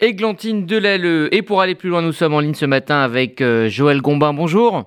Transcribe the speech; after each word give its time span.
Églantine 0.00 0.66
Delalleux. 0.66 1.34
Et 1.34 1.40
pour 1.40 1.62
aller 1.62 1.74
plus 1.74 1.88
loin, 1.88 2.02
nous 2.02 2.12
sommes 2.12 2.34
en 2.34 2.40
ligne 2.40 2.52
ce 2.52 2.66
matin 2.66 3.00
avec 3.00 3.40
euh, 3.40 3.70
Joël 3.70 4.02
Gombin. 4.02 4.34
Bonjour. 4.34 4.84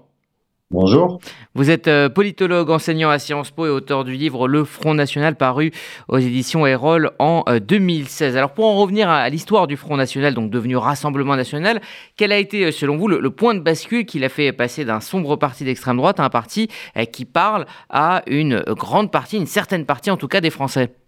Bonjour. 0.69 1.19
Vous 1.55 1.71
êtes 1.71 1.87
euh, 1.87 2.09
politologue, 2.09 2.69
enseignant 2.69 3.09
à 3.09 3.17
Sciences 3.17 3.49
Po 3.49 3.65
et 3.65 3.71
auteur 3.71 4.03
du 4.03 4.13
livre 4.13 4.47
Le 4.47 4.63
Front 4.63 4.93
National 4.93 5.35
paru 5.35 5.71
aux 6.09 6.19
éditions 6.19 6.67
Erol 6.67 7.09
en 7.17 7.43
2016. 7.59 8.35
Euh, 8.35 8.37
Alors 8.37 8.53
pour 8.53 8.65
en 8.65 8.75
revenir 8.75 9.09
à 9.09 9.27
l'histoire 9.29 9.65
du 9.65 9.77
Front 9.77 9.97
National, 9.97 10.35
donc 10.35 10.51
devenu 10.51 10.77
Rassemblement 10.77 11.35
National, 11.35 11.81
quel 12.15 12.31
a 12.31 12.37
été 12.37 12.71
selon 12.71 12.95
vous 12.95 13.07
le, 13.07 13.31
point 13.31 13.55
de 13.55 13.61
bascule 13.61 14.05
qui 14.05 14.19
l'a 14.19 14.29
fait 14.29 14.51
passer 14.51 14.85
d'un 14.85 14.99
sombre 14.99 15.37
parti 15.37 15.63
d'extrême 15.63 15.97
droite 15.97 16.19
à 16.19 16.23
un 16.23 16.29
parti 16.29 16.67
qui 17.11 17.25
parle 17.25 17.65
à 17.89 18.21
une 18.27 18.63
grande 18.67 19.11
partie, 19.11 19.37
une 19.37 19.47
certaine 19.47 19.87
partie 19.87 20.11
en 20.11 20.17
tout 20.17 20.27
cas 20.27 20.39
des 20.39 20.51
Français? 20.51 20.98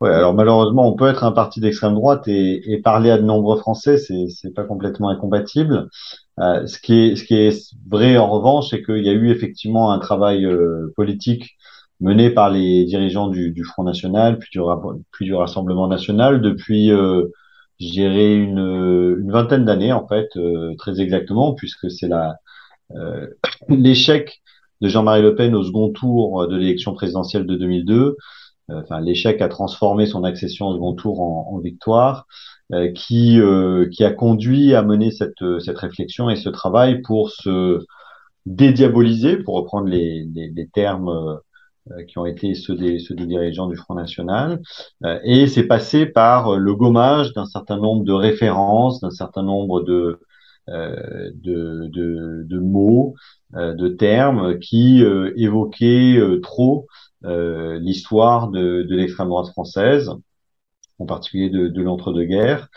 Ouais, 0.00 0.10
alors 0.10 0.34
malheureusement, 0.34 0.86
on 0.86 0.94
peut 0.94 1.08
être 1.08 1.24
un 1.24 1.32
parti 1.32 1.60
d'extrême 1.60 1.94
droite 1.94 2.28
et, 2.28 2.70
et, 2.70 2.82
parler 2.82 3.10
à 3.10 3.16
de 3.16 3.22
nombreux 3.22 3.56
Français, 3.56 3.96
c'est 3.96 4.26
c'est 4.28 4.52
pas 4.52 4.64
complètement 4.64 5.08
incompatible. 5.08 5.88
Euh, 6.38 6.66
ce 6.66 6.78
qui 6.78 6.94
est 6.94 7.16
ce 7.16 7.24
qui 7.24 7.34
est 7.34 7.74
vrai 7.88 8.18
en 8.18 8.28
revanche, 8.28 8.68
c'est 8.70 8.82
qu'il 8.82 9.04
y 9.04 9.08
a 9.08 9.12
eu 9.12 9.30
effectivement 9.30 9.92
un 9.92 9.98
travail 9.98 10.44
euh, 10.44 10.92
politique 10.96 11.56
mené 12.00 12.30
par 12.30 12.50
les 12.50 12.84
dirigeants 12.84 13.28
du, 13.28 13.52
du 13.52 13.64
Front 13.64 13.84
National, 13.84 14.38
puis 14.38 14.50
du, 14.52 14.60
puis 15.12 15.24
du 15.24 15.34
Rassemblement 15.34 15.88
National 15.88 16.42
depuis, 16.42 16.90
euh, 16.92 17.24
je 17.80 17.88
dirais 17.90 18.34
une, 18.34 18.58
une 19.18 19.30
vingtaine 19.32 19.64
d'années 19.64 19.92
en 19.92 20.06
fait, 20.06 20.28
euh, 20.36 20.74
très 20.78 21.00
exactement, 21.00 21.54
puisque 21.54 21.90
c'est 21.90 22.08
la 22.08 22.36
euh, 22.96 23.28
l'échec 23.68 24.42
de 24.82 24.88
Jean-Marie 24.88 25.22
Le 25.22 25.34
Pen 25.34 25.54
au 25.54 25.64
second 25.64 25.90
tour 25.90 26.46
de 26.48 26.56
l'élection 26.56 26.94
présidentielle 26.94 27.46
de 27.46 27.56
2002 27.56 27.94
euh, 27.96 28.16
enfin 28.68 29.00
l'échec 29.00 29.40
a 29.42 29.48
transformé 29.48 30.06
son 30.06 30.24
accession 30.24 30.68
au 30.68 30.74
second 30.74 30.94
tour 30.94 31.20
en, 31.20 31.48
en 31.54 31.58
victoire, 31.58 32.26
euh, 32.72 32.90
qui 32.92 33.40
euh, 33.40 33.88
qui 33.90 34.04
a 34.04 34.12
conduit 34.12 34.74
à 34.74 34.82
mener 34.82 35.10
cette 35.10 35.42
cette 35.60 35.78
réflexion 35.78 36.30
et 36.30 36.36
ce 36.36 36.48
travail 36.48 37.02
pour 37.02 37.30
se 37.30 37.84
dédiaboliser, 38.46 39.36
pour 39.38 39.54
reprendre 39.56 39.88
les, 39.88 40.24
les, 40.34 40.50
les 40.50 40.68
termes 40.68 41.38
qui 42.08 42.18
ont 42.18 42.26
été 42.26 42.54
ceux 42.54 42.74
des, 42.74 42.98
ceux 42.98 43.14
des 43.14 43.26
dirigeants 43.26 43.68
du 43.68 43.76
Front 43.76 43.94
National. 43.94 44.60
et 45.24 45.46
c'est 45.46 45.66
passé 45.66 46.06
par 46.06 46.56
le 46.58 46.74
gommage 46.74 47.32
d'un 47.32 47.46
certain 47.46 47.76
nombre 47.76 48.04
de 48.04 48.12
références, 48.12 49.00
d'un 49.00 49.10
certain 49.10 49.42
nombre 49.44 49.82
de, 49.82 50.20
de, 50.68 51.88
de, 51.88 52.42
de, 52.44 52.58
mots, 52.58 53.14
de 53.52 53.88
termes 53.88 54.58
qui 54.58 55.02
évoquaient 55.36 56.20
trop 56.42 56.86
euh, 57.26 57.78
l'histoire 57.78 58.48
de, 58.48 58.82
de 58.82 58.96
l'extrême 58.96 59.28
droite 59.28 59.48
française, 59.48 60.10
en 60.98 61.06
particulier 61.06 61.50
de, 61.50 61.68
de 61.68 61.82
l'entre-deux-guerres. 61.82 62.68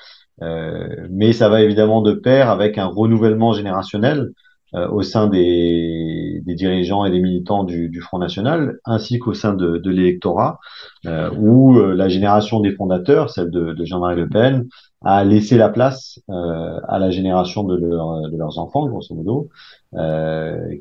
Euh, 0.42 1.08
mais 1.10 1.34
ça 1.34 1.50
va 1.50 1.62
évidemment 1.62 2.02
de 2.02 2.14
pair 2.14 2.50
avec 2.50 2.78
un 2.78 2.86
renouvellement 2.86 3.54
générationnel 3.54 4.30
euh, 4.76 4.88
au 4.90 5.02
sein 5.02 5.28
des, 5.28 6.42
des, 6.46 6.54
dirigeants 6.54 7.04
et 7.04 7.12
des 7.12 7.20
militants 7.20 7.64
du, 7.64 7.90
du 7.90 8.02
Front 8.02 8.20
National, 8.20 8.78
ainsi 8.86 9.18
qu'au 9.18 9.34
sein 9.34 9.54
de, 9.56 9.78
de 9.78 9.90
l'électorat, 9.90 10.60
euh, 11.08 11.32
où 11.38 11.78
euh, 11.78 11.96
la 11.96 12.08
génération 12.08 12.60
des 12.60 12.72
fondateurs, 12.72 13.32
celle 13.32 13.50
de, 13.50 13.74
de 13.74 13.86
Jean-Marie 13.86 14.16
Le 14.16 14.30
Pen, 14.30 14.68
a 15.04 15.24
laissé 15.24 15.58
la 15.58 15.70
place 15.70 16.20
euh, 16.30 16.80
à 16.88 17.00
la 17.00 17.10
génération 17.10 17.64
de, 17.64 17.76
leur, 17.78 18.30
de, 18.30 18.38
leurs 18.38 18.60
enfants, 18.60 18.86
grosso 18.88 19.16
modo, 19.16 19.50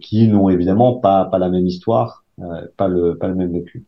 qui 0.02 0.28
n'ont 0.28 0.50
évidemment 0.50 0.96
pas, 0.96 1.24
pas 1.24 1.38
la 1.38 1.48
même 1.48 1.66
histoire 1.66 2.24
pas, 2.76 2.88
le, 2.88 3.16
pas 3.16 3.28
le 3.28 3.34
même 3.34 3.52
vécu. 3.52 3.84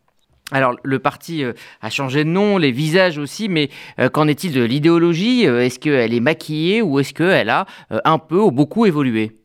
Alors, 0.51 0.75
le 0.83 0.99
parti 0.99 1.43
euh, 1.43 1.53
a 1.81 1.89
changé 1.89 2.25
de 2.25 2.29
nom, 2.29 2.57
les 2.57 2.71
visages 2.71 3.17
aussi, 3.17 3.47
mais 3.47 3.69
euh, 3.99 4.09
qu'en 4.09 4.27
est-il 4.27 4.53
de 4.53 4.63
l'idéologie 4.63 5.47
euh, 5.47 5.61
Est-ce 5.61 5.79
qu'elle 5.79 6.13
est 6.13 6.19
maquillée 6.19 6.81
ou 6.81 6.99
est-ce 6.99 7.13
qu'elle 7.13 7.49
a 7.49 7.65
un 7.89 8.19
peu 8.19 8.39
ou 8.39 8.51
beaucoup 8.51 8.85
évolué? 8.85 9.37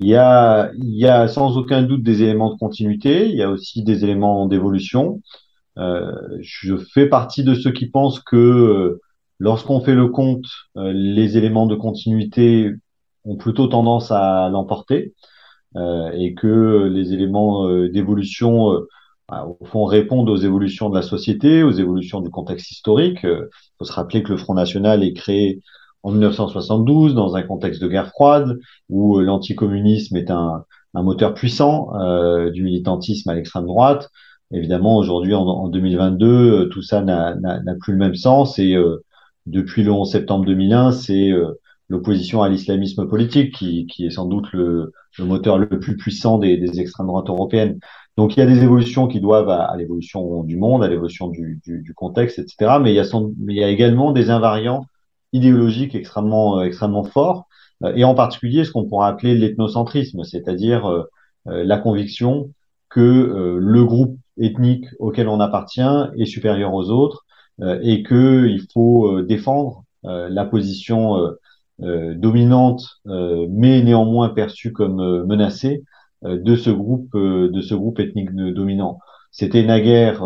Il 0.00 0.08
y, 0.08 0.16
a, 0.16 0.70
il 0.78 0.96
y 0.96 1.06
a 1.06 1.28
sans 1.28 1.56
aucun 1.56 1.82
doute 1.82 2.02
des 2.02 2.22
éléments 2.22 2.52
de 2.52 2.58
continuité, 2.58 3.28
il 3.28 3.36
y 3.36 3.42
a 3.42 3.50
aussi 3.50 3.84
des 3.84 4.02
éléments 4.02 4.46
d'évolution. 4.46 5.20
je 5.76 6.76
fais 6.92 7.06
partie 7.06 7.44
de 7.44 7.54
ceux 7.54 7.70
qui 7.70 7.86
pensent 7.86 8.18
que 8.18 8.98
lorsqu'on 9.38 9.80
fait 9.80 9.94
le 9.94 10.08
compte, 10.08 10.46
les 10.74 11.36
éléments 11.36 11.66
de 11.66 11.76
continuité 11.76 12.72
ont 13.24 13.36
plutôt 13.36 13.68
tendance 13.68 14.10
à 14.10 14.48
l'emporter. 14.50 15.14
Euh, 15.76 16.10
et 16.12 16.34
que 16.34 16.86
les 16.92 17.14
éléments 17.14 17.66
euh, 17.66 17.88
d'évolution 17.88 18.72
euh, 18.72 18.88
bah, 19.28 19.46
au 19.58 19.64
fond 19.64 19.84
répondent 19.86 20.28
aux 20.28 20.36
évolutions 20.36 20.90
de 20.90 20.94
la 20.94 21.00
société, 21.00 21.62
aux 21.62 21.70
évolutions 21.70 22.20
du 22.20 22.28
contexte 22.28 22.70
historique. 22.70 23.20
Il 23.22 23.48
faut 23.78 23.84
se 23.84 23.92
rappeler 23.92 24.22
que 24.22 24.30
le 24.30 24.36
Front 24.36 24.54
National 24.54 25.02
est 25.02 25.14
créé 25.14 25.62
en 26.02 26.10
1972 26.10 27.14
dans 27.14 27.36
un 27.36 27.42
contexte 27.42 27.80
de 27.80 27.88
guerre 27.88 28.08
froide 28.08 28.58
où 28.90 29.20
l'anticommunisme 29.20 30.16
est 30.16 30.30
un, 30.30 30.64
moteur 30.94 31.32
puissant 31.32 31.90
du 32.52 32.64
militantisme 32.64 33.30
à 33.30 33.34
l'extrême 33.34 33.64
droite. 33.64 34.10
Évidemment, 34.52 34.98
aujourd'hui, 34.98 35.34
en, 35.34 35.46
en, 35.46 35.68
2022, 35.68 36.68
tout 36.68 36.82
ça 36.82 37.00
n'a 37.00 37.34
plus 37.80 37.92
le 37.92 37.98
même 37.98 38.16
sens 38.16 38.58
et 38.58 38.76
depuis 39.46 39.84
le 39.84 39.92
11 39.92 40.10
septembre 40.10 40.44
2001, 40.44 40.92
c'est 40.92 41.30
l'opposition 41.88 42.42
à 42.42 42.48
l'islamisme 42.48 43.06
politique, 43.08 43.54
qui, 43.54 43.86
qui, 43.86 44.06
est 44.06 44.10
sans 44.10 44.26
doute 44.26 44.50
le, 44.52 44.92
le, 45.18 45.24
moteur 45.24 45.58
le 45.58 45.68
plus 45.68 45.96
puissant 45.96 46.38
des, 46.38 46.56
des 46.56 46.80
extrêmes 46.80 47.06
droites 47.06 47.28
européennes. 47.28 47.78
Donc 48.16 48.36
il 48.36 48.40
y 48.40 48.42
a 48.42 48.46
des 48.46 48.62
évolutions 48.62 49.08
qui 49.08 49.20
doivent 49.20 49.50
à, 49.50 49.64
à 49.64 49.76
l'évolution 49.76 50.44
du 50.44 50.56
monde, 50.56 50.84
à 50.84 50.88
l'évolution 50.88 51.28
du, 51.28 51.60
du, 51.64 51.82
du, 51.82 51.94
contexte, 51.94 52.38
etc. 52.38 52.78
Mais 52.82 52.92
il 52.92 52.96
y 52.96 52.98
a, 52.98 53.04
son, 53.04 53.34
mais 53.38 53.54
il 53.54 53.58
y 53.58 53.64
a 53.64 53.68
également 53.68 54.12
des 54.12 54.30
invariants 54.30 54.86
idéologiques 55.32 55.94
extrêmement, 55.94 56.60
euh, 56.60 56.64
extrêmement 56.64 57.04
forts, 57.04 57.46
euh, 57.84 57.92
et 57.94 58.04
en 58.04 58.14
particulier 58.14 58.64
ce 58.64 58.72
qu'on 58.72 58.84
pourrait 58.84 59.08
appeler 59.08 59.34
l'ethnocentrisme, 59.34 60.24
c'est-à-dire 60.24 60.88
euh, 60.88 61.04
la 61.46 61.78
conviction 61.78 62.50
que 62.88 63.58
le 63.58 63.84
groupe 63.84 64.16
ethnique 64.38 64.84
auquel 65.00 65.26
on 65.26 65.40
appartient 65.40 65.80
est 66.16 66.26
supérieur 66.26 66.72
aux 66.74 66.90
autres 66.90 67.24
et 67.82 68.04
qu'il 68.04 68.60
faut 68.72 69.22
défendre 69.22 69.82
la 70.04 70.44
position 70.44 71.16
euh, 71.16 71.40
dominante, 72.16 73.00
euh, 73.06 73.46
mais 73.50 73.82
néanmoins 73.82 74.28
perçue 74.30 74.72
comme 74.72 75.00
euh, 75.00 75.24
menacée 75.24 75.84
de 76.24 76.54
ce 76.54 76.70
groupe, 76.70 77.16
de 77.16 77.60
ce 77.60 77.74
groupe 77.74 77.98
ethnique 77.98 78.32
dominant. 78.32 79.00
C'était 79.32 79.64
naguère 79.64 80.22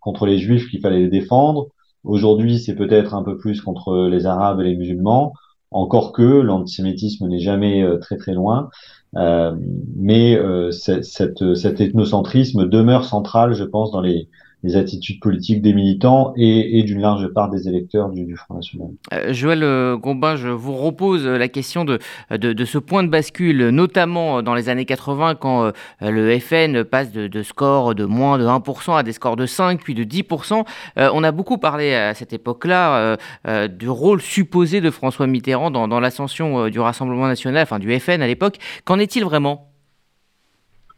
contre 0.00 0.24
les 0.24 0.38
juifs 0.38 0.70
qu'il 0.70 0.80
fallait 0.80 1.00
les 1.00 1.08
défendre. 1.08 1.66
Aujourd'hui, 2.02 2.58
c'est 2.58 2.74
peut-être 2.74 3.12
un 3.12 3.22
peu 3.22 3.36
plus 3.36 3.60
contre 3.60 4.08
les 4.08 4.24
arabes 4.24 4.62
et 4.62 4.64
les 4.64 4.76
musulmans, 4.76 5.34
encore 5.70 6.12
que 6.12 6.22
l'antisémitisme 6.22 7.28
n'est 7.28 7.40
jamais 7.40 7.84
très 8.00 8.16
très 8.16 8.32
loin. 8.32 8.70
Euh, 9.16 9.54
mais 9.96 10.36
euh, 10.36 10.70
cette, 10.70 11.54
cet 11.54 11.80
ethnocentrisme 11.80 12.68
demeure 12.68 13.04
central, 13.04 13.54
je 13.54 13.64
pense, 13.64 13.90
dans 13.90 14.00
les, 14.00 14.28
les 14.62 14.76
attitudes 14.76 15.20
politiques 15.20 15.62
des 15.62 15.72
militants 15.72 16.32
et, 16.36 16.78
et 16.78 16.82
d'une 16.82 17.00
large 17.00 17.28
part 17.28 17.50
des 17.50 17.68
électeurs 17.68 18.10
du, 18.10 18.36
Front 18.36 18.54
National. 18.54 18.88
Euh, 19.12 19.32
Joël 19.32 19.62
euh, 19.62 19.96
Gombin, 19.96 20.36
je 20.36 20.48
vous 20.48 20.74
repose 20.74 21.26
la 21.26 21.48
question 21.48 21.84
de, 21.84 21.98
ce 22.30 22.78
point 22.78 23.02
de 23.02 23.08
bascule, 23.08 23.68
notamment 23.68 24.42
dans 24.42 24.54
les 24.54 24.68
années 24.68 24.84
80, 24.84 25.36
quand 25.36 25.72
euh, 26.02 26.10
le 26.10 26.38
FN 26.38 26.84
passe 26.84 27.12
de, 27.12 27.42
scores 27.42 27.94
de 27.94 28.04
moins 28.04 28.38
de 28.38 28.44
1% 28.46 28.96
à 28.96 29.02
des 29.02 29.12
scores 29.12 29.36
de 29.36 29.46
5, 29.46 29.82
puis 29.82 29.94
de 29.94 30.04
10%. 30.04 30.64
Euh, 30.98 31.10
on 31.12 31.24
a 31.24 31.32
beaucoup 31.32 31.58
parlé 31.58 31.94
à 31.94 32.14
cette 32.14 32.32
époque-là 32.32 33.16
euh, 33.46 33.68
du 33.68 33.88
rôle 33.88 34.20
supposé 34.20 34.80
de 34.80 34.90
François 34.90 35.26
Mitterrand 35.26 35.70
dans 35.70 36.00
l'ascension 36.00 36.68
du 36.68 36.80
Rassemblement 36.80 37.26
national, 37.26 37.62
enfin 37.62 37.78
du 37.78 37.98
FN 37.98 38.22
à 38.22 38.26
l'époque. 38.26 38.56
Qu'en 38.84 38.98
est-il 38.98 39.24
vraiment? 39.24 39.67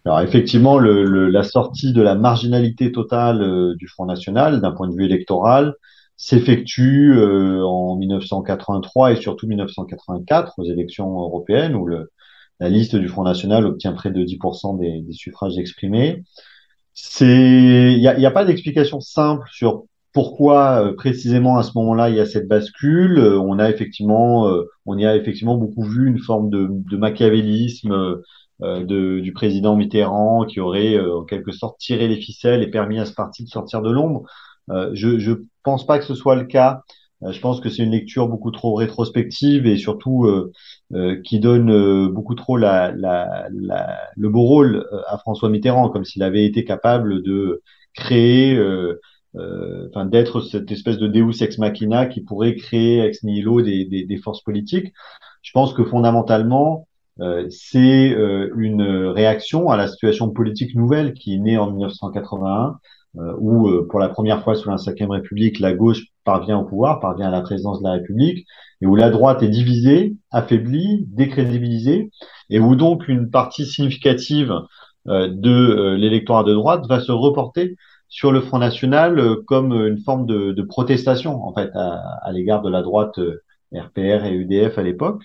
Alors 0.05 0.21
effectivement, 0.21 0.79
le, 0.79 1.05
le, 1.05 1.29
la 1.29 1.43
sortie 1.43 1.93
de 1.93 2.01
la 2.01 2.15
marginalité 2.15 2.91
totale 2.91 3.43
euh, 3.43 3.75
du 3.77 3.87
Front 3.87 4.07
National, 4.07 4.61
d'un 4.61 4.73
point 4.73 4.89
de 4.89 4.95
vue 4.95 5.05
électoral, 5.05 5.75
s'effectue 6.17 7.13
euh, 7.17 7.63
en 7.65 7.97
1983 7.97 9.13
et 9.13 9.17
surtout 9.17 9.47
1984 9.47 10.59
aux 10.59 10.65
élections 10.65 11.21
européennes, 11.21 11.75
où 11.75 11.87
le, 11.87 12.11
la 12.61 12.69
liste 12.71 12.97
du 12.97 13.09
Front 13.09 13.25
National 13.25 13.67
obtient 13.67 13.93
près 13.93 14.11
de 14.11 14.23
10% 14.25 14.79
des, 14.79 15.03
des, 15.03 15.13
suffrages 15.13 15.59
exprimés. 15.59 16.25
C'est, 16.95 17.93
il 17.93 17.99
n'y 17.99 18.07
a, 18.07 18.29
a, 18.29 18.31
pas 18.31 18.45
d'explication 18.45 19.01
simple 19.01 19.47
sur 19.53 19.85
pourquoi 20.13 20.85
euh, 20.85 20.95
précisément 20.95 21.57
à 21.59 21.63
ce 21.63 21.73
moment-là 21.77 22.11
il 22.11 22.17
y 22.17 22.21
a 22.21 22.27
cette 22.27 22.49
bascule. 22.49 23.19
on 23.19 23.59
a 23.59 23.71
effectivement, 23.71 24.51
on 24.87 24.99
y 24.99 25.07
a 25.07 25.15
effectivement 25.15 25.57
beaucoup 25.57 25.85
vu 25.85 26.09
une 26.09 26.19
forme 26.19 26.51
de, 26.51 26.69
de 26.71 26.97
machiavélisme 26.97 27.93
euh, 27.93 28.23
de, 28.63 29.21
du 29.21 29.33
président 29.33 29.77
Mitterrand 29.77 30.45
qui 30.45 30.61
aurait 30.61 30.95
euh, 30.95 31.19
en 31.19 31.25
quelque 31.25 31.53
sorte 31.53 31.79
tiré 31.79 32.09
les 32.09 32.17
ficelles 32.17 32.63
et 32.63 32.71
permis 32.71 32.99
à 32.99 33.07
ce 33.07 33.15
parti 33.15 33.45
de 33.45 33.49
sortir 33.49 33.83
de 33.83 33.91
l'ombre. 33.91 34.25
Euh, 34.71 34.91
je 34.95 35.09
ne 35.31 35.35
pense 35.63 35.87
pas 35.87 35.99
que 35.99 36.05
ce 36.05 36.15
soit 36.15 36.37
le 36.37 36.45
cas. 36.45 36.83
je 37.23 37.41
pense 37.41 37.61
que 37.61 37.69
c'est 37.69 37.83
une 37.83 37.91
lecture 37.91 38.29
beaucoup 38.29 38.51
trop 38.51 38.75
rétrospective 38.75 39.67
et 39.67 39.77
surtout 39.77 40.27
qui 41.25 41.39
donne 41.41 42.09
beaucoup 42.09 42.35
trop 42.35 42.57
la, 42.57 42.93
la, 42.93 43.47
la, 43.53 43.99
le 44.17 44.29
beau 44.29 44.43
rôle 44.43 44.87
à 45.07 45.19
François 45.19 45.51
Mitterrand, 45.51 45.91
comme 45.91 46.05
s'il 46.05 46.23
avait 46.23 46.45
été 46.47 46.65
capable 46.65 47.23
de 47.23 47.63
créer 47.95 48.59
enfin 49.37 50.07
d'être 50.07 50.41
cette 50.41 50.71
espèce 50.73 50.99
de 50.99 51.07
Deus 51.07 51.43
ex 51.43 51.59
machina 51.59 52.07
qui 52.07 52.21
pourrait 52.23 52.57
créer 52.57 53.01
ex 53.01 53.23
nihilo 53.23 53.61
des, 53.63 53.85
des, 53.85 54.05
des 54.05 54.17
forces 54.17 54.43
politiques. 54.43 54.93
Je 55.43 55.53
pense 55.53 55.73
que 55.73 55.85
fondamentalement, 55.85 56.89
euh, 57.21 57.47
c'est 57.51 58.11
euh, 58.15 58.51
une 58.57 58.83
réaction 58.83 59.69
à 59.69 59.77
la 59.77 59.89
situation 59.89 60.31
politique 60.31 60.75
nouvelle 60.75 61.13
qui 61.13 61.35
est 61.35 61.39
née 61.39 61.59
en 61.59 61.71
1981, 61.71 62.79
euh, 63.19 63.35
où 63.39 63.69
pour 63.89 63.99
la 63.99 64.09
première 64.09 64.43
fois 64.43 64.55
sous 64.55 64.71
la 64.71 64.77
Ve 64.77 65.11
République, 65.11 65.59
la 65.59 65.73
gauche 65.73 66.05
parvient 66.25 66.59
au 66.59 66.65
pouvoir, 66.65 67.01
parvient 67.01 67.29
à 67.29 67.31
la 67.31 67.43
présidence 67.43 67.81
de 67.81 67.85
la 67.85 67.93
République, 67.95 68.47
et 68.81 68.87
où 68.87 68.97
la 68.97 69.11
droite 69.11 69.43
est 69.43 69.49
divisée, 69.49 70.17
affaiblie, 70.31 71.05
décrédibilisée, 71.09 72.11
et 72.49 72.61
où 72.61 72.77
donc 72.77 73.09
une 73.09 73.31
partie 73.31 73.67
significative 73.67 74.53
de 75.07 75.95
l'électorat 75.95 76.45
de 76.45 76.53
droite 76.53 76.87
va 76.87 77.01
se 77.01 77.11
reporter 77.11 77.75
sur 78.09 78.33
le 78.33 78.41
Front 78.41 78.59
National 78.59 79.37
comme 79.47 79.73
une 79.73 79.99
forme 79.99 80.27
de, 80.27 80.63
protestation 80.63 81.43
en 81.43 81.55
fait 81.55 81.71
à 81.75 82.31
l'égard 82.33 82.63
de 82.63 82.71
la 82.71 82.83
droite 82.83 83.19
RPR 83.73 84.25
et 84.25 84.33
UDF 84.33 84.79
à 84.79 84.83
l'époque. 84.83 85.23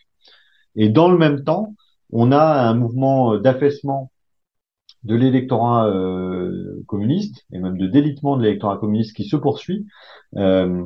Et 0.75 0.89
dans 0.89 1.09
le 1.09 1.17
même 1.17 1.43
temps, 1.43 1.73
on 2.11 2.31
a 2.31 2.69
un 2.69 2.73
mouvement 2.73 3.37
d'affaissement 3.37 4.11
de 5.05 5.15
l'électorat 5.15 5.87
euh, 5.87 6.83
communiste 6.87 7.45
et 7.51 7.59
même 7.59 7.77
de 7.77 7.85
délitement 7.87 8.37
de 8.37 8.43
l'électorat 8.43 8.77
communiste 8.77 9.15
qui 9.15 9.25
se 9.25 9.35
poursuit. 9.35 9.85
Euh, 10.35 10.83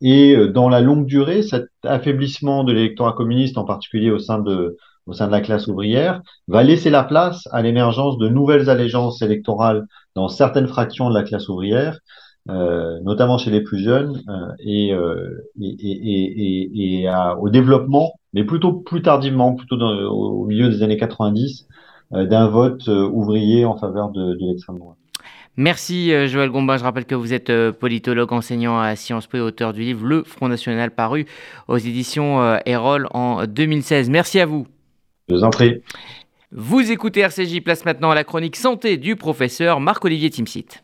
et 0.00 0.36
dans 0.48 0.68
la 0.68 0.80
longue 0.80 1.06
durée, 1.06 1.42
cet 1.42 1.66
affaiblissement 1.84 2.64
de 2.64 2.72
l'électorat 2.72 3.12
communiste, 3.12 3.56
en 3.58 3.64
particulier 3.64 4.10
au 4.10 4.18
sein 4.18 4.40
de 4.40 4.76
au 5.06 5.12
sein 5.12 5.26
de 5.26 5.32
la 5.32 5.40
classe 5.40 5.66
ouvrière, 5.66 6.20
va 6.46 6.62
laisser 6.62 6.90
la 6.90 7.02
place 7.02 7.48
à 7.52 7.62
l'émergence 7.62 8.18
de 8.18 8.28
nouvelles 8.28 8.68
allégeances 8.68 9.22
électorales 9.22 9.86
dans 10.14 10.28
certaines 10.28 10.68
fractions 10.68 11.08
de 11.08 11.14
la 11.14 11.22
classe 11.22 11.48
ouvrière, 11.48 11.98
euh, 12.48 13.00
notamment 13.02 13.38
chez 13.38 13.50
les 13.50 13.62
plus 13.62 13.82
jeunes, 13.82 14.22
et, 14.60 14.94
au 17.38 17.48
développement 17.48 18.12
mais 18.32 18.44
plutôt 18.44 18.72
plus 18.72 19.02
tardivement, 19.02 19.54
plutôt 19.54 19.76
dans, 19.76 19.90
au 19.90 20.44
milieu 20.44 20.68
des 20.68 20.82
années 20.82 20.96
90, 20.96 21.66
euh, 22.12 22.26
d'un 22.26 22.48
vote 22.48 22.88
euh, 22.88 23.08
ouvrier 23.08 23.64
en 23.64 23.76
faveur 23.76 24.10
de, 24.10 24.34
de 24.34 24.46
l'extrême 24.46 24.78
droite. 24.78 24.96
Merci 25.56 26.12
euh, 26.12 26.26
Joël 26.26 26.50
Gombin. 26.50 26.76
Je 26.76 26.84
rappelle 26.84 27.04
que 27.04 27.14
vous 27.14 27.32
êtes 27.32 27.52
politologue 27.72 28.32
enseignant 28.32 28.78
à 28.80 28.96
Sciences 28.96 29.26
Po 29.26 29.36
et 29.36 29.40
auteur 29.40 29.72
du 29.72 29.82
livre 29.82 30.04
Le 30.06 30.24
Front 30.24 30.48
National 30.48 30.90
paru 30.90 31.26
aux 31.68 31.76
éditions 31.76 32.58
Erol 32.66 33.08
en 33.12 33.46
2016. 33.46 34.10
Merci 34.10 34.40
à 34.40 34.46
vous. 34.46 34.66
Je 35.28 35.34
vous 35.34 35.44
en 35.44 35.50
prie. 35.50 35.82
Vous 36.52 36.90
écoutez 36.90 37.20
RCJ 37.20 37.60
Place 37.60 37.84
maintenant 37.84 38.10
à 38.10 38.14
la 38.16 38.24
chronique 38.24 38.56
santé 38.56 38.96
du 38.96 39.14
professeur 39.14 39.78
Marc-Olivier 39.78 40.30
Timsit. 40.30 40.66